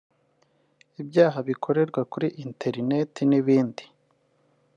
ibyaha 1.01 1.37
bikorerwa 1.47 2.01
kuri 2.11 2.27
interineti 2.43 3.21
n’ibindi 3.29 3.83